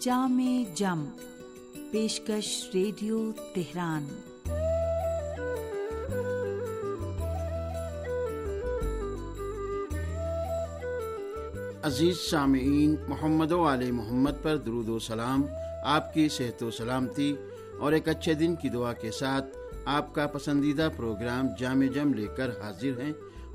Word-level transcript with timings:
جام 0.00 0.64
جم، 0.74 1.04
پیشکش 1.92 2.70
radio 2.74 3.32
Tehran. 3.54 4.06
عزیز 11.82 12.16
سامعین، 12.30 12.96
محمد 13.08 13.52
و 13.52 13.64
علیہ 13.64 13.92
محمد 13.92 14.30
پر 14.42 14.56
درود 14.56 14.88
و 14.88 14.98
سلام۔ 14.98 15.42
آپ 15.84 16.14
کی 16.14 16.28
صحت 16.28 16.62
و 16.62 16.70
سلامتی 16.70 17.36
اور 17.78 17.92
ایک 17.92 18.08
اچھے 18.08 18.34
دن 18.34 18.56
کی 18.56 18.68
دعا 18.68 18.92
کے 18.92 19.10
ساتھ 19.10 19.58
آپ 19.84 20.14
کا 20.14 20.26
پسندیدہ 20.26 20.88
پروگرام 20.96 21.46
جامع 21.58 21.86
جم 21.94 22.14
لے 22.14 22.26
کر 22.36 22.48
حاضر 22.48 23.00
ہیں۔ 23.00 23.12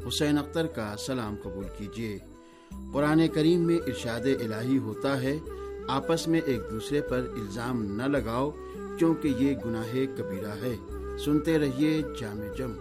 حسین 0.07 0.37
اختر 0.37 0.67
کا 0.67 0.95
سلام 1.05 1.35
قبول 1.43 1.65
کیجیے۔ 1.77 2.19
قرآن 2.93 3.27
کریم 3.27 3.61
میں 3.61 3.77
ارشاد 3.77 4.25
الہی 4.25 4.77
ہوتا 4.77 5.21
ہے 5.21 5.39
آپس 5.89 6.27
میں 6.27 6.41
ایک 6.45 6.61
دوسرے 6.71 7.01
پر 7.01 7.27
الزام 7.33 7.95
نہ 7.95 8.03
لگاؤ، 8.03 8.51
کیونکہ 8.99 9.27
یہ 9.27 9.55
گناہ 9.65 9.93
کبیرہ 10.17 10.51
ہے۔ 10.61 10.75
سنتے 11.25 11.57
رہیے 11.57 12.01
جامع 12.19 12.53
جم۔ 12.57 12.71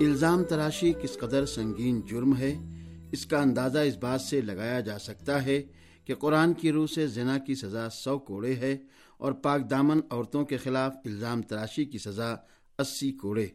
الزام 0.00 0.44
تراشی 0.44 0.92
کس 1.02 1.18
قدر 1.18 1.46
سنگین 1.46 2.00
جرم 2.00 2.36
ہے، 2.36 2.58
اس 3.12 3.26
کا 3.26 3.40
اندازہ 3.40 3.78
اس 3.78 3.96
بات 3.96 4.20
سے 4.20 4.40
لگایا 4.40 4.80
جا 4.80 4.98
سکتا 4.98 5.44
ہے 5.44 5.62
کہ 6.04 6.14
قرآن 6.14 6.52
کی 6.52 6.72
روح 6.72 6.86
سے 6.86 7.06
زنا 7.06 7.38
کی 7.38 7.54
سزا 7.54 7.88
سو 7.90 8.18
کوڑے 8.18 8.54
ہے 8.54 8.76
اور 9.18 9.32
پاک 9.32 9.70
دامن 9.70 10.00
عورتوں 10.10 10.44
کے 10.44 10.56
خلاف 10.56 10.94
الزام 11.04 11.42
تراشی 11.42 11.84
کی 11.84 11.98
سزا 11.98 12.34
اسی 12.78 13.12
کوڑے۔ 13.12 13.46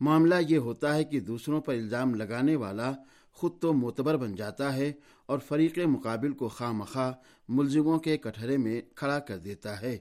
معاملہ 0.00 0.34
یہ 0.48 0.58
ہوتا 0.58 0.94
ہے 0.94 1.04
کہ 1.04 1.20
دوسروں 1.20 1.60
پر 1.60 1.72
الزام 1.72 2.14
لگانے 2.14 2.56
والا 2.56 2.92
خود 3.32 3.52
تو 3.60 3.72
معتبر 3.72 4.16
بن 4.16 4.34
جاتا 4.34 4.76
ہے 4.76 4.92
اور 5.26 5.38
فریق 5.38 5.78
مقابل 5.78 6.32
کو 6.32 6.48
خواہ 6.48 6.72
مخواہ 6.72 7.12
ملزموں 7.48 7.98
کے 7.98 8.16
کٹہرے 8.16 8.56
میں 8.56 8.80
کھڑا 8.94 9.18
کر 9.18 9.38
دیتا 9.38 9.82
ہے 9.82 9.98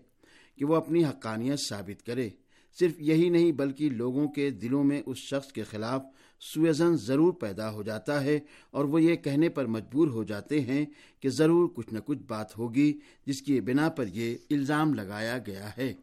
کہ 0.56 0.66
وہ 0.66 0.76
اپنی 0.76 1.06
حقانیت 1.06 1.60
ثابت 1.70 2.06
کرے۔ 2.06 2.30
صرف 2.80 2.92
یہی 2.98 3.30
نہیں 3.30 3.52
بلکہ 3.52 3.90
لوگوں 3.90 4.28
کے 4.28 4.50
دلوں 4.50 4.84
میں 4.84 5.02
اس 5.06 5.18
شخص 5.18 5.52
کے 5.52 5.64
خلاف 5.64 6.02
سویزن 6.40 6.96
ضرور 6.98 7.34
پیدا 7.34 7.72
ہو 7.72 7.84
جاتا 7.84 8.24
ہے 8.24 8.40
اور 8.72 8.86
وہ 8.86 9.02
یہ 9.02 9.16
کہنے 9.16 9.50
پر 9.50 9.66
مجبور 9.66 10.08
ہو 10.08 10.24
جاتے 10.24 10.62
ہیں 10.62 10.86
کہ 11.20 11.30
ضرور 11.30 11.70
کچھ 11.76 11.94
نہ 11.94 12.00
کچھ 12.06 12.20
بات 12.28 12.58
ہوگی 12.58 13.00
جس 13.26 13.42
کی 13.42 13.62
بنا 13.62 13.90
پر 13.90 14.08
یہ 14.08 14.36
الزام 14.50 14.94
لگایا 14.94 15.38
گیا 15.48 15.70
ہے۔ 15.78 15.94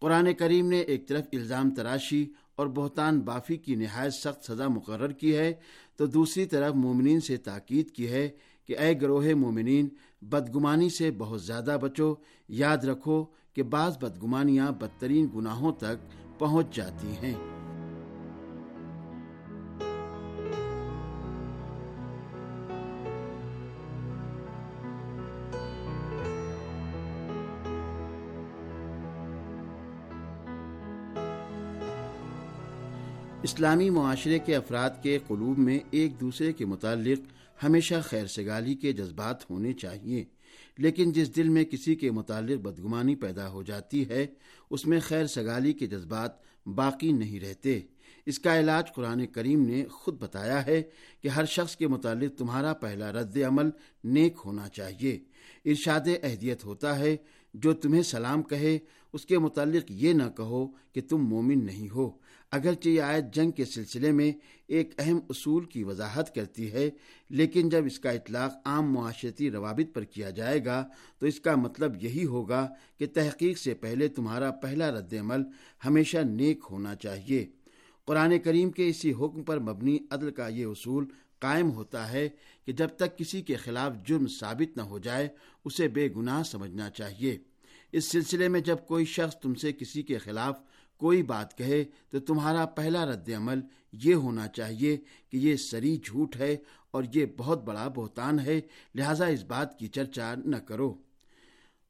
قرآن 0.00 0.34
کریم 0.34 0.68
نے 0.68 0.80
ایک 0.80 1.08
طرف 1.08 1.24
الزام 1.32 1.70
تراشی 1.70 2.26
اور 2.58 2.66
بہتان 2.66 3.20
بافی 3.20 3.56
کی 3.56 3.74
نہایت 3.74 4.14
سخت 4.14 4.44
سزا 4.44 4.68
مقرر 4.68 5.12
کی 5.12 5.36
ہے۔ 5.36 5.54
تو 5.96 6.06
دوسری 6.06 6.46
طرف 6.46 6.74
مومنین 6.74 7.20
سے 7.20 7.36
تاکید 7.36 7.90
کی 7.90 8.08
ہے 8.08 8.28
کہ 8.66 8.78
اے 8.78 9.00
گروہ 9.00 9.34
مومنین، 9.34 9.88
بدگمانی 10.22 10.90
سے 10.90 11.10
بہت 11.10 11.42
زیادہ 11.42 11.76
بچو۔ 11.80 12.14
یاد 12.48 12.78
رکھو 12.78 13.24
کہ 13.52 13.62
بعض 13.62 13.98
بدگمانیاں 13.98 14.70
بدترین 14.70 15.26
گناہوں 15.36 15.72
تک 15.72 15.96
پہنچ 16.38 16.76
جاتی 16.76 17.08
ہیں۔ 17.08 17.57
اسلامی 33.42 33.90
معاشرے 33.90 34.38
کے 34.38 34.56
افراد 34.56 34.90
کے 35.02 35.18
قلوب 35.26 35.58
میں 35.58 35.78
ایک 35.90 36.20
دوسرے 36.20 36.52
کے 36.52 36.64
متعلق 36.64 37.18
ہمیشہ 37.64 37.94
خیر 38.04 38.26
سگالی 38.26 38.74
کے 38.74 38.92
جذبات 38.92 39.50
ہونے 39.50 39.72
چاہیے۔ 39.72 40.24
لیکن 40.78 41.12
جس 41.12 41.36
دل 41.36 41.48
میں 41.48 41.64
کسی 41.64 41.94
کے 41.94 42.10
متعلق 42.10 42.60
بدگمانی 42.60 43.14
پیدا 43.14 43.48
ہو 43.48 43.62
جاتی 43.62 44.08
ہے، 44.08 44.26
اس 44.70 44.86
میں 44.86 45.00
خیر 45.00 45.26
سگالی 45.26 45.72
کے 45.72 45.86
جذبات 45.86 46.32
باقی 46.66 47.12
نہیں 47.12 47.40
رہتے۔ 47.40 47.80
اس 48.26 48.38
کا 48.38 48.60
علاج 48.60 48.92
قرآن 48.94 49.26
کریم 49.26 49.62
نے 49.62 49.84
خود 49.90 50.22
بتایا 50.22 50.66
ہے 50.66 50.82
کہ 51.22 51.28
ہر 51.28 51.44
شخص 51.44 51.76
کے 51.76 51.86
متعلق 51.86 52.38
تمہارا 52.38 52.72
پہلا 52.72 53.12
رد 53.12 53.36
عمل 53.36 53.70
نیک 54.04 54.36
ہونا 54.44 54.68
چاہیے۔ 54.68 55.18
ارشاد 55.64 56.08
اہدیت 56.22 56.64
ہوتا 56.64 56.98
ہے، 56.98 57.16
جو 57.54 57.72
تمہیں 57.72 58.02
سلام 58.02 58.42
کہے، 58.42 58.78
اس 59.12 59.26
کے 59.26 59.38
متعلق 59.38 59.84
یہ 59.88 60.12
نہ 60.12 60.22
کہو 60.36 60.66
کہ 60.92 61.00
تم 61.08 61.18
مومن 61.18 61.66
نہیں 61.66 61.94
ہو۔ 61.94 62.10
اگرچہ 62.52 62.88
یہ 62.88 63.00
آیت 63.00 63.24
جنگ 63.34 63.50
کے 63.50 63.64
سلسلے 63.64 64.12
میں 64.12 64.32
ایک 64.66 64.90
اہم 64.98 65.18
اصول 65.28 65.64
کی 65.64 65.84
وضاحت 65.84 66.34
کرتی 66.34 66.72
ہے، 66.72 66.90
لیکن 67.30 67.68
جب 67.68 67.86
اس 67.86 67.98
کا 67.98 68.10
اطلاق 68.10 68.52
عام 68.64 68.92
معاشرتی 68.92 69.50
روابط 69.50 69.94
پر 69.94 70.04
کیا 70.04 70.30
جائے 70.30 70.64
گا، 70.64 70.88
تو 71.18 71.26
اس 71.26 71.40
کا 71.40 71.54
مطلب 71.56 72.02
یہی 72.04 72.24
ہوگا 72.24 72.68
کہ 72.98 73.06
تحقیق 73.06 73.58
سے 73.58 73.74
پہلے 73.74 74.08
تمہارا 74.08 74.50
پہلا 74.50 74.90
رد 74.90 75.14
عمل 75.20 75.42
ہمیشہ 75.84 76.18
نیک 76.18 76.64
ہونا 76.70 76.94
چاہیے۔ 76.94 77.46
قرآن 78.04 78.38
کریم 78.38 78.70
کے 78.70 78.88
اسی 78.88 79.12
حکم 79.12 79.42
پر 79.42 79.58
مبنی 79.58 79.98
عدل 80.10 80.30
کا 80.30 80.48
یہ 80.48 80.64
اصول 80.64 81.04
قائم 81.38 81.70
ہوتا 81.70 82.12
ہے 82.12 82.28
کہ 82.64 82.72
جب 82.72 82.88
تک 82.96 83.18
کسی 83.18 83.42
کے 83.42 83.56
خلاف 83.56 83.92
جرم 84.06 84.26
ثابت 84.26 84.76
نہ 84.76 84.82
ہو 84.82 84.98
جائے، 84.98 85.28
اسے 85.64 85.88
بے 85.88 86.08
گناہ 86.16 86.42
سمجھنا 86.42 86.90
چاہیے۔ 86.90 87.36
اس 87.92 88.04
سلسلے 88.04 88.48
میں 88.48 88.60
جب 88.60 88.76
کوئی 88.88 89.04
شخص 89.04 89.36
تم 89.36 89.54
سے 89.54 89.72
کسی 89.72 90.02
کے 90.02 90.18
خلاف 90.18 90.60
کوئی 90.98 91.22
بات 91.22 91.58
کہے 91.58 91.84
تو 92.10 92.20
تمہارا 92.20 92.66
پہلا 92.66 93.04
رد 93.06 93.28
عمل 93.36 93.60
یہ 93.92 94.14
ہونا 94.14 94.48
چاہیے 94.48 94.96
کہ 95.30 95.36
یہ 95.36 95.56
سری 95.56 95.96
جھوٹ 95.96 96.36
ہے 96.36 96.56
اور 96.90 97.04
یہ 97.14 97.26
بہت 97.36 97.64
بڑا 97.64 97.88
بہتان 97.88 98.40
ہے، 98.40 98.60
لہذا 98.94 99.26
اس 99.26 99.44
بات 99.44 99.78
کی 99.78 99.86
چرچا 99.86 100.34
نہ 100.44 100.56
کرو۔ 100.56 100.94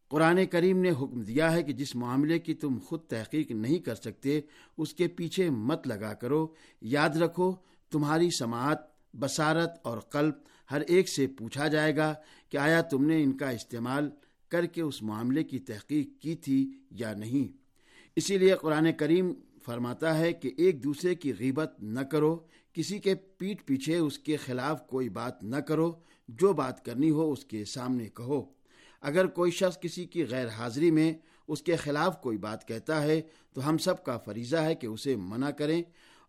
قرآن 0.08 0.46
کریم 0.46 0.78
نے 0.78 0.90
حکم 0.90 1.20
دیا 1.20 1.52
ہے 1.52 1.62
کہ 1.62 1.72
جس 1.72 1.96
معاملے 1.96 2.38
کی 2.38 2.54
تم 2.54 2.78
خود 2.84 3.00
تحقیق 3.00 3.50
نہیں 3.50 3.78
کر 3.78 3.94
سکتے، 3.94 4.40
اس 4.76 4.94
کے 4.94 5.08
پیچھے 5.08 5.50
مت 5.50 5.86
لگا 5.86 6.14
کرو۔ 6.14 6.46
یاد 6.80 7.16
رکھو، 7.16 7.54
تمہاری 7.90 8.28
سماعت، 8.38 8.78
بصارت 9.14 9.70
اور 9.82 9.98
قلب 9.98 10.34
ہر 10.70 10.80
ایک 10.80 11.08
سے 11.08 11.26
پوچھا 11.26 11.68
جائے 11.68 11.96
گا 11.96 12.14
کہ 12.48 12.56
آیا 12.56 12.80
تم 12.80 13.04
نے 13.04 13.22
ان 13.22 13.36
کا 13.36 13.50
استعمال 13.50 14.10
کر 14.48 14.66
کے 14.66 14.82
اس 14.82 15.02
معاملے 15.02 15.44
کی 15.44 15.58
تحقیق 15.58 16.22
کی 16.22 16.34
تھی 16.34 16.72
یا 16.90 17.14
نہیں۔ 17.14 17.67
اسی 18.18 18.38
لیے 18.38 18.54
قرآن 18.54 18.92
کریم 18.92 19.32
فرماتا 19.64 20.18
ہے 20.18 20.32
کہ 20.32 20.50
ایک 20.56 20.84
دوسرے 20.84 21.14
کی 21.14 21.32
غیبت 21.38 21.72
نہ 21.82 22.00
کرو، 22.00 22.36
کسی 22.72 22.98
کے 22.98 23.14
پیٹ 23.14 23.66
پیچھے 23.66 23.96
اس 23.96 24.18
کے 24.18 24.36
خلاف 24.36 24.86
کوئی 24.86 25.08
بات 25.08 25.42
نہ 25.42 25.56
کرو، 25.56 25.92
جو 26.28 26.52
بات 26.52 26.84
کرنی 26.84 27.10
ہو 27.10 27.32
اس 27.32 27.44
کے 27.44 27.64
سامنے 27.64 28.06
کہو۔ 28.06 28.44
اگر 29.00 29.26
کوئی 29.26 29.50
شخص 29.50 29.80
کسی 29.80 30.04
کی 30.04 30.26
غیر 30.26 30.48
حاضری 30.48 30.90
میں 30.90 31.12
اس 31.48 31.62
کے 31.62 31.76
خلاف 31.76 32.20
کوئی 32.22 32.38
بات 32.38 32.68
کہتا 32.68 33.02
ہے، 33.02 33.22
تو 33.52 33.68
ہم 33.68 33.78
سب 33.78 34.04
کا 34.04 34.18
فریضہ 34.18 34.56
ہے 34.56 34.74
کہ 34.74 34.86
اسے 34.86 35.16
منع 35.16 35.50
کریں۔ 35.50 35.82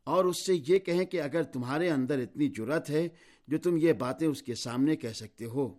اور 0.04 0.26
اس 0.26 0.46
سے 0.46 0.54
یہ 0.68 0.80
کہیں 0.80 1.06
کہ 1.06 1.22
اگر 1.22 1.44
تمہارے 1.44 1.90
اندر 1.90 2.20
اتنی 2.20 2.48
جرت 2.48 2.90
ہے، 2.90 3.08
جو 3.48 3.58
تم 3.58 3.78
یہ 3.78 3.94
باتیں 3.94 4.28
اس 4.28 4.44
کے 4.44 4.56
سامنے 4.56 4.96
کہہ 4.96 5.10
سکتے 5.10 5.46
ہو۔ 5.46 5.74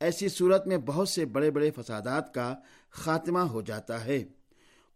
ایسی 0.00 0.28
صورت 0.28 0.66
میں 0.66 0.78
بہت 0.78 1.08
سے 1.08 1.24
بڑے 1.24 1.50
بڑے 1.50 1.70
فسادات 1.70 2.34
کا 2.34 2.54
خاتمہ 2.90 3.38
ہو 3.38 3.60
جاتا 3.60 4.04
ہے۔ 4.04 4.24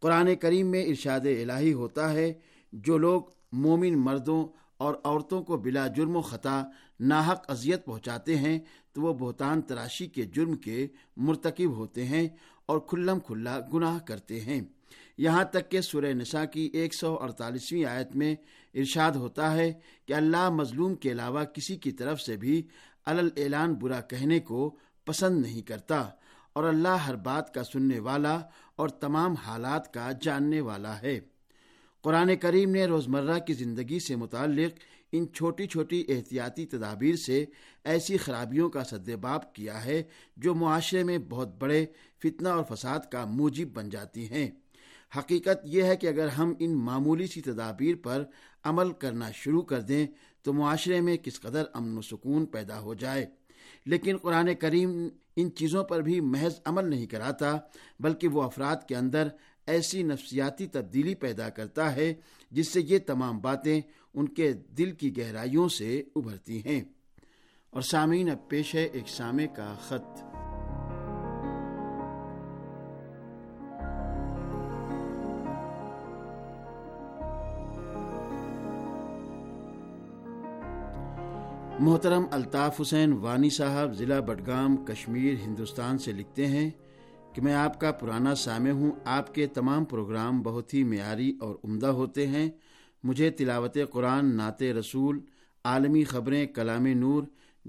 قرآن 0.00 0.34
کریم 0.34 0.66
میں 0.66 0.84
ارشاد 0.84 1.20
الہی 1.20 1.72
ہوتا 1.72 2.12
ہے، 2.12 2.32
جو 2.72 2.98
لوگ 2.98 3.22
مومن 3.52 3.98
مردوں 3.98 4.46
اور 4.76 4.94
عورتوں 5.04 5.42
کو 5.42 5.56
بلا 5.56 5.86
جرم 5.86 6.16
و 6.16 6.20
خطا 6.20 6.62
ناحق 7.00 7.50
اذیت 7.50 7.84
پہنچاتے 7.84 8.36
ہیں، 8.36 8.58
تو 8.92 9.02
وہ 9.02 9.12
بہتان 9.12 9.62
تراشی 9.62 10.06
کے 10.06 10.22
جرم 10.22 10.54
کے 10.54 10.86
مرتکب 11.16 11.76
ہوتے 11.76 12.04
ہیں 12.04 12.28
اور 12.66 12.78
کھلم 12.78 13.18
کھلا 13.18 13.60
گناہ 13.72 13.98
کرتے 13.98 14.40
ہیں۔ 14.40 14.60
یہاں 15.18 15.44
تک 15.44 15.70
کہ 15.70 15.80
سورہ 15.80 16.12
نساء 16.12 16.44
کی 16.44 16.70
ایک 16.72 16.94
سو 16.94 17.18
اڑتالیسویں 17.20 17.84
آیت 17.84 18.16
میں 18.16 18.34
ارشاد 18.74 19.12
ہوتا 19.12 19.52
ہے 19.52 19.72
کہ 20.06 20.12
اللہ 20.12 20.50
مظلوم 20.50 20.94
کے 20.94 21.12
علاوہ 21.12 21.44
کسی 21.44 21.76
کی 21.76 21.92
طرف 21.92 22.20
سے 22.20 22.36
بھی 22.36 22.62
الل 23.04 23.28
اعلان 23.36 23.74
برا 23.74 24.00
کہنے 24.00 24.38
کو 24.40 24.76
پسند 25.04 25.40
نہیں 25.40 25.62
کرتا۔ 25.62 26.10
اور 26.56 26.64
اللہ 26.64 26.88
ہر 26.88 27.16
بات 27.16 27.54
کا 27.54 27.64
سننے 27.64 27.98
والا 27.98 28.40
اور 28.76 28.88
تمام 28.88 29.34
حالات 29.34 29.94
کا 29.94 30.12
جاننے 30.20 30.60
والا 30.60 31.02
ہے۔ 31.02 31.20
قرآن 32.02 32.36
کریم 32.36 32.70
نے 32.70 32.84
روزمرہ 32.84 33.38
کی 33.38 33.52
زندگی 33.52 33.98
سے 33.98 34.16
متعلق 34.16 34.78
ان 35.12 35.26
چھوٹی 35.32 35.66
چھوٹی 35.66 36.04
احتیاطی 36.08 36.66
تدابیر 36.66 37.16
سے 37.16 37.44
ایسی 37.84 38.16
خرابیوں 38.16 38.68
کا 38.68 38.84
سدباب 38.84 39.54
کیا 39.54 39.84
ہے 39.84 40.02
جو 40.36 40.54
معاشرے 40.54 41.02
میں 41.02 41.18
بہت 41.18 41.48
بڑے 41.58 41.86
فتنہ 42.22 42.48
اور 42.48 42.64
فساد 42.68 42.98
کا 43.10 43.24
موجب 43.24 43.68
بن 43.72 43.88
جاتی 43.88 44.30
ہیں۔ 44.30 44.50
حقیقت 45.18 45.58
یہ 45.64 45.82
ہے 45.82 45.96
کہ 45.96 46.06
اگر 46.06 46.28
ہم 46.28 46.54
ان 46.58 46.74
معمولی 46.74 47.26
سی 47.26 47.40
تدابیر 47.40 47.96
پر 48.02 48.24
عمل 48.64 48.92
کرنا 48.92 49.30
شروع 49.30 49.62
کر 49.62 49.80
دیں 49.80 50.06
تو 50.42 50.52
معاشرے 50.52 51.00
میں 51.00 51.16
کس 51.16 51.40
قدر 51.40 51.64
امن 51.74 51.98
و 51.98 52.02
سکون 52.02 52.46
پیدا 52.46 52.80
ہو 52.80 52.94
جائے۔ 52.94 53.26
لیکن 53.86 54.16
قرآن 54.16 54.54
کریم 54.54 55.08
ان 55.36 55.54
چیزوں 55.54 55.84
پر 55.84 56.00
بھی 56.00 56.20
محض 56.20 56.54
عمل 56.64 56.90
نہیں 56.90 57.06
کراتا، 57.06 57.56
بلکہ 58.00 58.28
وہ 58.28 58.42
افراد 58.42 58.76
کے 58.88 58.96
اندر 58.96 59.28
ایسی 59.66 60.02
نفسیاتی 60.02 60.66
تبدیلی 60.66 61.14
پیدا 61.14 61.48
کرتا 61.48 61.96
ہے 61.96 62.14
جس 62.50 62.68
سے 62.68 62.80
یہ 62.80 62.98
تمام 63.06 63.38
باتیں 63.38 63.80
ان 64.14 64.28
کے 64.28 64.52
دل 64.52 64.92
کی 64.92 65.16
گہرائیوں 65.16 65.68
سے 65.68 66.02
ابھرتی 66.16 66.64
ہیں۔ 66.64 66.80
اور 67.70 67.82
سامعین، 67.82 68.30
اب 68.30 68.48
پیش 68.48 68.74
ہے 68.74 68.84
ایک 68.84 69.08
سامع 69.08 69.46
کا 69.56 69.76
خط۔ 69.80 70.35
محترم 81.80 82.24
الطاف 82.30 82.80
حسین 82.80 83.12
وانی 83.12 83.50
صاحب 83.50 83.94
ضلع 83.94 84.20
بڈگام، 84.20 84.76
کشمیر، 84.76 85.34
ہندوستان 85.34 85.98
سے 85.98 86.12
لکھتے 86.12 86.46
ہیں 86.46 86.70
کہ 87.32 87.42
میں 87.42 87.54
آپ 87.54 87.80
کا 87.80 87.92
پرانا 87.92 88.34
سامع 88.34 88.70
ہوں۔ 88.70 88.90
آپ 89.04 89.34
کے 89.34 89.46
تمام 89.46 89.84
پروگرام 89.84 90.42
بہت 90.42 90.74
ہی 90.74 90.84
معیاری 90.84 91.36
اور 91.40 91.54
عمدہ 91.64 91.86
ہوتے 91.86 92.26
ہیں۔ 92.26 92.50
مجھے 93.04 93.30
تلاوت 93.30 93.78
قرآن، 93.90 94.36
نعت 94.36 94.62
رسول، 94.62 95.20
عالمی 95.64 96.04
خبریں، 96.04 96.46
کلام 96.46 96.86
نور، 96.86 97.22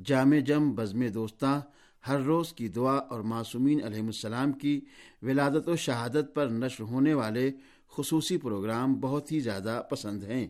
جامع 0.06 0.40
جم، 0.40 0.72
بزم 0.72 1.08
دوستاں، 1.08 1.62
ہر 2.08 2.20
روز 2.20 2.54
کی 2.54 2.68
دعا 2.68 2.96
اور 2.96 3.22
معصومین 3.22 3.84
علیہ 3.84 4.02
السلام 4.02 4.52
کی 4.52 4.82
ولادت 5.22 5.70
و 5.70 5.76
شہادت 5.76 6.36
پر 6.36 6.48
نشر 6.48 6.84
ہونے 6.84 7.14
والے 7.14 7.52
خصوصی 7.98 8.38
پروگرام 8.38 8.94
بہت 8.94 9.32
ہی 9.32 9.40
زیادہ 9.40 9.82
پسند 9.90 10.24
ہیں۔ 10.24 10.48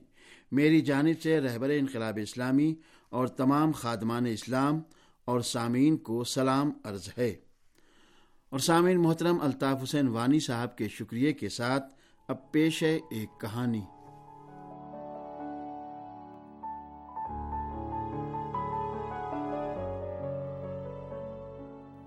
میری 0.52 0.82
جانب 0.82 1.22
سے 1.22 1.42
رہبر 1.42 1.70
انقلاب 1.70 2.20
اسلامی 2.22 2.76
اور 3.10 3.28
تمام 3.28 3.72
خادمان 3.72 4.26
اسلام 4.26 4.82
اور 5.26 5.42
سامعین 5.42 5.98
کو 5.98 6.24
سلام 6.24 6.72
عرض 6.84 7.10
ہے۔ 7.18 7.36
اور 8.50 8.60
سامعین 8.60 9.02
محترم، 9.02 9.42
الطاف 9.42 9.84
حسین 9.84 10.08
وانی 10.08 10.40
صاحب 10.40 10.78
کے 10.78 10.88
شکریہ 10.88 11.34
کے 11.34 11.50
ساتھ 11.50 11.84
اب 12.28 12.52
پیش 12.52 12.84
ہے 12.84 13.00
ایک 13.12 13.42
کہانی۔ 13.42 13.82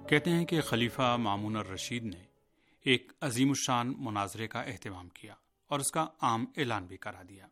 کہتے 0.08 0.30
ہیں 0.30 0.44
کہ 0.44 0.60
خلیفہ 0.60 1.16
معمون 1.20 1.56
الرشید 1.56 2.04
نے 2.04 2.22
ایک 2.84 3.12
عظیم 3.20 3.48
الشان 3.48 3.94
مناظرے 3.98 4.48
کا 4.48 4.60
اہتمام 4.60 5.08
کیا 5.08 5.34
اور 5.68 5.80
اس 5.80 5.92
کا 5.92 6.06
عام 6.20 6.44
اعلان 6.56 6.86
بھی 6.86 6.96
کرا 6.96 7.22
دیا۔ 7.28 7.46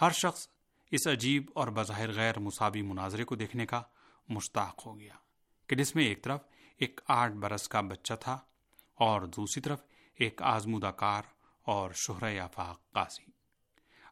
ہر 0.00 0.10
شخص 0.10 0.48
اس 0.90 1.06
عجیب 1.06 1.50
اور 1.54 1.68
بظاہر 1.68 2.12
غیر 2.12 2.38
مساوی 2.38 2.82
مناظرے 2.82 3.24
کو 3.24 3.36
دیکھنے 3.36 3.66
کا 3.66 3.82
مشتاق 4.28 4.86
ہو 4.86 5.00
گیا 5.00 5.14
کہ 5.66 5.76
جس 5.76 5.94
میں 5.94 6.04
ایک 6.04 6.24
طرف 6.24 6.40
ایک 6.78 7.00
آٹھ 7.08 7.32
برس 7.32 7.68
کا 7.68 7.80
بچہ 7.80 8.14
تھا 8.20 8.38
اور 8.94 9.22
دوسری 9.22 9.60
طرف 9.60 9.82
ایک 10.14 10.42
آزمودہ 10.42 10.86
کار 10.86 11.22
اور 11.62 11.90
شہر 11.94 12.40
آفاق 12.40 12.92
قاضی۔ 12.92 13.30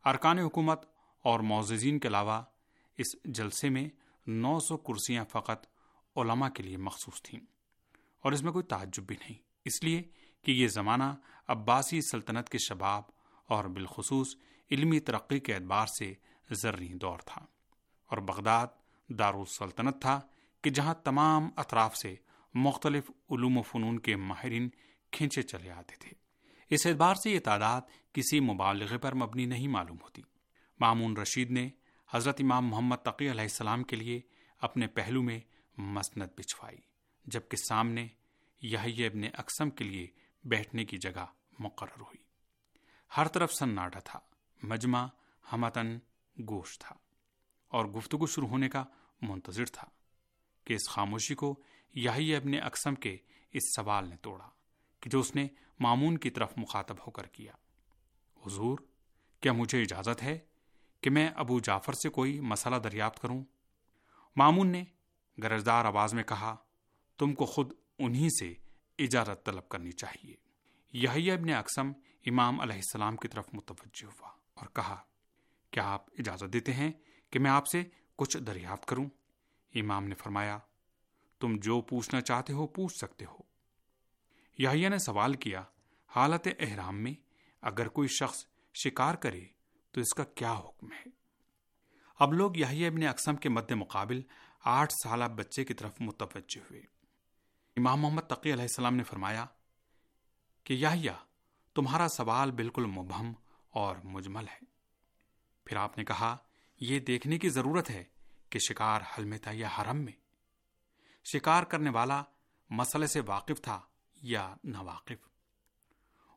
ارکان 0.04 0.38
حکومت 0.38 0.84
اور 1.22 1.40
معززین 1.40 1.98
کے 1.98 2.08
علاوہ 2.08 2.42
اس 2.96 3.06
جلسے 3.24 3.68
میں 3.68 3.88
نو 4.26 4.60
سو 4.60 4.76
کرسیاں 4.76 5.24
فقط 5.24 5.66
علماء 6.16 6.48
کے 6.48 6.62
لیے 6.62 6.76
مخصوص 6.76 7.22
تھیں 7.22 7.40
اور 8.20 8.32
اس 8.32 8.42
میں 8.42 8.52
کوئی 8.52 8.64
تعجب 8.64 9.02
بھی 9.02 9.16
نہیں۔ 9.20 9.38
اس 9.64 9.84
لیے 9.84 10.02
کہ 10.42 10.52
یہ 10.52 10.68
زمانہ 10.68 11.14
عباسی 11.48 12.00
سلطنت 12.00 12.48
کے 12.48 12.58
شباب 12.58 13.02
اور 13.46 13.64
بالخصوص 13.64 14.36
علمی 14.70 15.00
ترقی 15.00 15.40
کے 15.40 15.54
اعتبار 15.54 15.86
سے 15.86 16.14
زرعی 16.50 16.88
دور 16.88 17.18
تھا 17.18 17.46
اور 18.06 18.18
بغداد 18.18 18.66
دارالسلطنت 19.08 20.00
تھا 20.00 20.20
کہ 20.62 20.70
جہاں 20.70 20.94
تمام 20.94 21.50
اطراف 21.56 21.96
سے 21.96 22.14
مختلف 22.54 23.10
علوم 23.30 23.58
و 23.58 23.62
فنون 23.62 23.98
کے 23.98 24.16
ماہرین 24.16 24.68
کھینچے 25.10 25.42
چلے 25.42 25.70
آتے 25.70 25.96
تھے۔ 25.98 26.10
اس 26.70 26.86
اعتبار 26.86 27.14
سے 27.14 27.30
یہ 27.30 27.40
تعداد 27.40 27.80
کسی 28.12 28.40
مبالغے 28.40 28.98
پر 28.98 29.14
مبنی 29.14 29.46
نہیں 29.46 29.68
معلوم 29.68 29.96
ہوتی۔ 30.02 30.22
مامون 30.80 31.16
رشید 31.16 31.50
نے 31.50 31.68
حضرت 32.10 32.40
امام 32.42 32.66
محمد 32.66 32.96
تقی 32.96 33.30
علیہ 33.30 33.42
السلام 33.42 33.82
کے 33.82 33.96
لیے 33.96 34.20
اپنے 34.60 34.86
پہلو 34.86 35.22
میں 35.22 35.40
مسند 35.76 36.28
بچھوائی، 36.36 36.78
جبکہ 37.24 37.56
سامنے 37.68 38.08
یہی 38.62 39.06
ابن 39.06 39.20
اقسم 39.34 39.70
کے 39.70 39.84
لیے 39.84 40.06
بیٹھنے 40.44 40.84
کی 40.84 40.96
جگہ 40.96 41.26
مقرر 41.58 42.00
ہوئی۔ 42.00 42.18
ہر 43.16 43.28
طرف 43.28 43.52
سناٹا 43.54 43.98
تھا۔ 43.98 44.18
مجمع 44.62 45.06
ہمتن 45.52 45.98
گوشت 46.48 46.80
تھا 46.80 46.96
اور 47.68 47.84
گفتگو 47.84 48.26
شروع 48.26 48.48
ہونے 48.48 48.68
کا 48.68 48.84
منتظر 49.22 49.64
تھا 49.64 49.88
کہ 50.64 50.74
اس 50.74 50.88
خاموشی 50.88 51.34
کو 51.34 51.62
یہی 51.94 52.34
ابن 52.34 52.50
اقسم 52.62 52.94
کے 52.94 53.16
اس 53.52 53.62
سوال 53.76 54.08
نے 54.08 54.16
توڑا 54.16 54.48
کہ 55.00 55.10
جو 55.10 55.20
اس 55.20 55.36
نے 55.36 55.48
مامون 55.80 56.18
کی 56.18 56.30
طرف 56.30 56.52
مخاطب 56.56 56.94
ہو 57.06 57.10
کر 57.10 57.26
کیا۔ 57.26 57.52
حضور، 58.46 58.78
کیا 59.40 59.52
مجھے 59.52 59.82
اجازت 59.82 60.22
ہے 60.22 60.38
کہ 61.00 61.10
میں 61.10 61.30
ابو 61.36 61.60
جعفر 61.60 61.92
سے 61.92 62.08
کوئی 62.08 62.40
مسئلہ 62.40 62.76
دریافت 62.76 63.20
کروں؟ 63.20 63.44
مامون 64.36 64.68
نے 64.68 64.84
گرجدار 65.42 65.84
آواز 65.84 66.14
میں 66.14 66.24
کہا، 66.24 66.56
تم 67.18 67.34
کو 67.34 67.46
خود 67.46 67.72
انہی 67.98 68.28
سے 68.30 68.54
اجازت 68.98 69.46
طلب 69.46 69.68
کرنی 69.68 69.92
چاہیے۔ 69.92 70.36
یہی 70.92 71.30
ابن 71.30 71.52
اقسم 71.52 71.92
امام 72.26 72.60
علیہ 72.60 72.76
السلام 72.76 73.16
کی 73.16 73.28
طرف 73.28 73.48
متوجہ 73.52 74.06
ہوا۔ 74.06 74.37
اور 74.58 74.68
کہا، 74.74 75.02
کیا 75.70 75.88
آپ 75.88 76.06
اجازت 76.18 76.52
دیتے 76.52 76.72
ہیں 76.72 76.92
کہ 77.30 77.38
میں 77.38 77.50
آپ 77.50 77.66
سے 77.66 77.82
کچھ 78.16 78.38
دریافت 78.38 78.86
کروں؟ 78.86 79.06
امام 79.74 80.04
نے 80.04 80.14
فرمایا، 80.14 80.58
تم 81.40 81.56
جو 81.56 81.80
پوچھنا 81.80 82.20
چاہتے 82.20 82.52
ہو 82.52 82.66
پوچھ 82.66 82.96
سکتے 82.96 83.24
ہو. 83.24 83.36
یحییٰ 84.58 84.90
نے 84.90 84.98
سوال 84.98 85.34
کیا، 85.34 85.62
حالت 86.06 86.48
احرام 86.58 87.02
میں 87.02 87.14
اگر 87.60 87.88
کوئی 87.88 88.08
شخص 88.08 88.46
شکار 88.74 89.14
کرے 89.14 89.44
تو 89.90 90.00
اس 90.00 90.14
کا 90.14 90.24
کیا 90.24 90.52
حکم 90.52 90.92
ہے؟ 90.92 91.10
اب 92.18 92.32
لوگ 92.32 92.56
یہی 92.56 92.86
ابن 92.86 93.06
اقسم 93.06 93.36
کے 93.36 93.48
مد 93.48 93.70
مقابل 93.70 94.20
آٹھ 94.64 94.92
سالہ 95.02 95.24
بچے 95.24 95.64
کی 95.64 95.74
طرف 95.74 95.92
متوجہ 96.00 96.60
ہوئے۔ 96.70 96.80
امام 97.76 98.00
محمد 98.00 98.22
تقی 98.22 98.52
علیہ 98.52 98.62
السلام 98.62 98.96
نے 98.96 99.02
فرمایا 99.02 99.46
کہ، 100.64 100.74
یحییٰ، 100.74 101.14
تمہارا 101.74 102.08
سوال 102.08 102.50
بالکل 102.50 102.84
مبہم 102.84 103.32
اور 103.70 103.96
مجمل 104.04 104.48
ہے۔ 104.48 104.58
پھر 105.64 105.76
آپ 105.76 105.98
نے 105.98 106.04
کہا، 106.04 106.36
یہ 106.80 106.98
دیکھنے 106.98 107.38
کی 107.38 107.48
ضرورت 107.48 107.90
ہے 107.90 108.04
کہ 108.50 108.58
شکار 108.58 109.00
حل 109.00 109.24
میں 109.24 109.38
تھا 109.38 109.50
یا 109.54 109.68
حرم 109.78 109.96
میں۔ 109.96 110.12
شکار 111.24 111.62
کرنے 111.62 111.90
والا 111.90 112.22
مسئلے 112.70 113.06
سے 113.06 113.20
واقف 113.26 113.62
تھا 113.62 113.80
یا 114.22 114.54
نا 114.64 114.80
واقف 114.80 115.28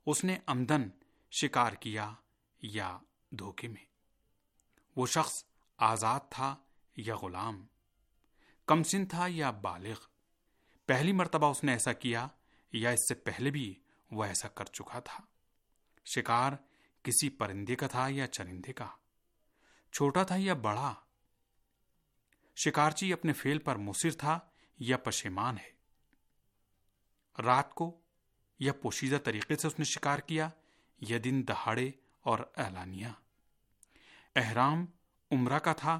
اس 0.05 0.23
نے 0.23 0.37
امدن 0.45 0.89
شکار 1.31 1.71
کیا 1.71 2.13
یا 2.61 2.97
دھوکے 3.31 3.67
میں۔ 3.67 3.85
وہ 4.95 5.05
شخص 5.05 5.45
آزاد 5.77 6.19
تھا 6.29 6.55
یا 6.97 7.15
غلام؟ 7.15 7.65
کمسن 8.65 9.05
تھا 9.05 9.25
یا 9.27 9.51
بالغ؟ 9.51 9.99
پہلی 10.85 11.11
مرتبہ 11.11 11.51
اس 11.51 11.63
نے 11.63 11.71
ایسا 11.71 11.93
کیا 11.93 12.27
یا 12.71 12.89
اس 12.89 13.07
سے 13.07 13.15
پہلے 13.15 13.51
بھی 13.51 13.79
وہ 14.11 14.23
ایسا 14.23 14.47
کر 14.47 14.65
چکا 14.65 14.99
تھا؟ 14.99 15.23
شکار 16.05 16.51
کسی 17.03 17.29
پرندے 17.29 17.75
کا 17.75 17.87
تھا 17.87 18.07
یا 18.09 18.27
چرندے 18.27 18.73
کا؟ 18.73 18.87
چھوٹا 19.93 20.23
تھا 20.23 20.35
یا 20.37 20.53
بڑا؟ 20.53 20.93
شکارچی 22.55 23.13
اپنے 23.13 23.33
فیل 23.33 23.57
پر 23.57 23.75
مصر 23.75 24.11
تھا 24.11 24.39
یا 24.79 24.97
پشیمان 24.97 25.57
ہے؟ 25.57 25.71
رات 27.41 27.75
کو 27.75 27.99
یا 28.59 28.73
پوشیدہ 28.73 29.17
طریقے 29.23 29.55
سے 29.55 29.67
اس 29.67 29.79
نے 29.79 29.85
شکار 29.85 30.19
کیا 30.19 30.49
یا 31.01 31.17
دن 31.23 31.43
دہاڑے 31.47 31.91
اور 32.21 32.39
اعلانیہ؟ 32.57 33.07
احرام 34.35 34.85
عمرہ 35.31 35.59
کا 35.59 35.73
تھا 35.73 35.99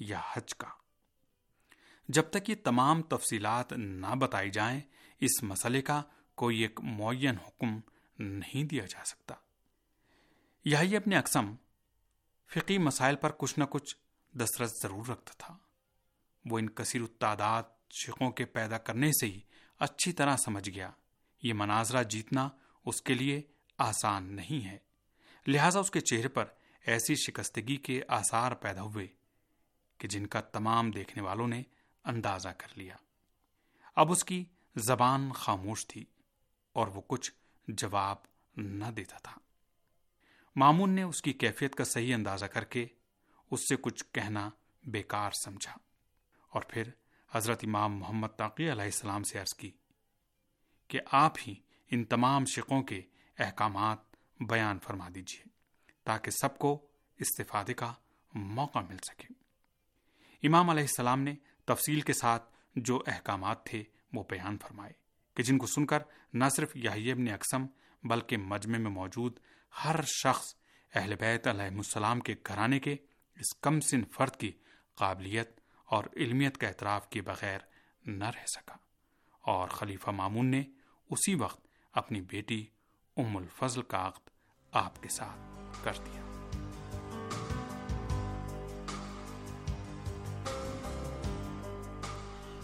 یا 0.00 0.20
حج 0.32 0.54
کا؟ 0.54 0.68
جب 2.08 2.22
تک 2.30 2.50
یہ 2.50 2.54
تمام 2.64 3.02
تفصیلات 3.02 3.72
نہ 3.72 4.14
بتائی 4.14 4.50
جائیں، 4.50 4.80
اس 5.20 5.42
مسئلے 5.42 5.82
کا 5.82 6.02
کوئی 6.34 6.58
ایک 6.58 6.80
معین 6.80 7.36
حکم 7.36 7.80
نہیں 8.18 8.64
دیا 8.64 8.86
جا 8.86 9.04
سکتا۔ 9.04 9.34
یہی 10.64 10.96
اپنے 10.96 11.16
اقسم 11.16 11.54
فقی 12.54 12.78
مسائل 12.78 13.16
پر 13.16 13.30
کچھ 13.38 13.58
نہ 13.58 13.64
کچھ 13.64 13.96
دسترس 14.32 14.82
ضرور 14.82 15.06
رکھتا 15.06 15.32
تھا۔ 15.38 15.56
وہ 16.44 16.58
ان 16.58 16.68
کثیر 16.68 17.00
التعداد 17.00 17.62
شقوں 17.90 18.30
کے 18.30 18.44
پیدا 18.44 18.78
کرنے 18.78 19.10
سے 19.20 19.26
ہی 19.26 19.40
اچھی 19.78 20.12
طرح 20.12 20.36
سمجھ 20.36 20.70
گیا۔ 20.70 20.90
یہ 21.42 21.52
مناظرہ 21.54 22.02
جیتنا 22.02 22.48
اس 22.84 23.02
کے 23.02 23.14
لیے 23.14 23.42
آسان 23.78 24.36
نہیں 24.36 24.66
ہے۔ 24.66 24.78
لہذا 25.46 25.80
اس 25.80 25.90
کے 25.90 26.00
چہرے 26.00 26.28
پر 26.28 26.44
ایسی 26.86 27.14
شکستگی 27.14 27.76
کے 27.76 28.02
آثار 28.08 28.52
پیدا 28.52 28.82
ہوئے 28.82 29.06
کہ 29.98 30.08
جن 30.08 30.26
کا 30.26 30.40
تمام 30.40 30.90
دیکھنے 30.90 31.22
والوں 31.22 31.48
نے 31.48 31.62
اندازہ 32.04 32.48
کر 32.48 32.68
لیا۔ 32.76 32.96
اب 33.96 34.12
اس 34.12 34.24
کی 34.24 34.44
زبان 34.76 35.32
خاموش 35.32 35.86
تھی 35.86 36.04
اور 36.72 36.86
وہ 36.86 37.00
کچھ 37.06 37.32
جواب 37.68 38.16
نہ 38.56 38.84
دیتا 38.84 39.18
تھا۔ 39.18 39.41
مامون 40.56 40.90
نے 40.90 41.02
اس 41.02 41.22
کی 41.22 41.32
کیفیت 41.32 41.74
کا 41.74 41.84
صحیح 41.84 42.14
اندازہ 42.14 42.44
کر 42.44 42.64
کے 42.64 42.86
اس 43.50 43.68
سے 43.68 43.76
کچھ 43.76 44.04
کہنا 44.12 44.50
بیکار 44.86 45.30
سمجھا۔ 45.30 45.76
اور 46.50 46.62
پھر 46.68 46.90
حضرت 47.32 47.60
امام 47.62 47.96
محمد 47.96 48.28
تاقی 48.28 48.72
علیہ 48.72 48.84
السلام 48.84 49.22
سے 49.22 49.38
عرض 49.38 49.54
کی 49.54 49.70
کہ 50.88 51.00
آپ 51.12 51.32
ہی 51.46 51.54
ان 51.90 52.04
تمام 52.04 52.44
شقوں 52.44 52.82
کے 52.82 53.02
احکامات 53.38 53.98
بیان 54.40 54.78
فرما 54.78 55.08
دیجیے 55.14 55.42
تاکہ 56.04 56.30
سب 56.30 56.58
کو 56.58 56.86
استفادے 57.18 57.74
کا 57.74 57.92
موقع 58.34 58.78
مل 58.78 58.96
سکے۔ 58.96 59.34
امام 60.46 60.70
علیہ 60.70 60.82
السلام 60.82 61.20
نے 61.20 61.34
تفصیل 61.64 62.00
کے 62.00 62.12
ساتھ 62.12 62.54
جو 62.76 63.02
احکامات 63.06 63.66
تھے 63.66 63.84
وہ 64.12 64.24
بیان 64.30 64.58
فرمائے 64.58 64.92
کہ 65.34 65.42
جن 65.42 65.58
کو 65.58 65.66
سن 65.66 65.86
کر 65.86 65.98
نہ 66.32 66.44
صرف 66.56 66.76
ابن 66.84 67.28
اقسم 67.28 67.66
بلکہ 68.04 68.36
مجمع 68.36 68.78
میں 68.78 68.90
موجود 68.90 69.38
ہر 69.84 70.02
شخص 70.22 70.54
اہل 70.94 71.14
بیت 71.16 71.46
علیہ 71.46 71.62
السلام 71.62 72.20
کے 72.20 72.34
گھرانے 72.46 72.80
کے 72.80 72.92
اس 73.34 73.54
کم 73.60 73.80
سن 73.80 74.04
فرد 74.04 74.36
کی 74.36 74.52
قابلیت 74.94 75.60
اور 75.84 76.04
علمیت 76.16 76.58
کا 76.58 76.68
اعتراف 76.68 77.08
کے 77.08 77.22
بغیر 77.22 77.58
نہ 78.06 78.24
رہ 78.24 78.46
سکا۔ 78.56 78.76
اور 79.40 79.68
خلیفہ 79.68 80.10
مامون 80.10 80.46
نے 80.46 80.62
اسی 81.10 81.34
وقت 81.34 81.66
اپنی 81.92 82.20
بیٹی 82.20 82.66
ام 83.16 83.36
الفضل 83.36 83.82
کا 83.82 84.06
عقد 84.08 84.28
آپ 84.72 85.02
کے 85.02 85.08
ساتھ 85.08 85.84
کر 85.84 85.92
دیا۔ 86.06 86.18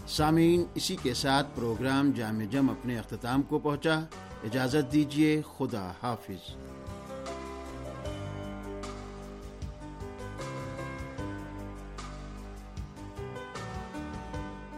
سامعین، 0.07 0.65
اسی 0.75 0.95
کے 1.03 1.13
ساتھ 1.13 1.47
پروگرام 1.55 2.11
جامع 2.11 2.43
جم 2.43 2.69
اپنے 2.69 2.99
اختتام 2.99 3.41
کو 3.41 3.59
پہنچا۔ 3.59 3.99
اجازت 4.43 4.93
دیجیے 4.93 5.41
خدا 5.57 5.91
حافظ۔ 6.03 6.55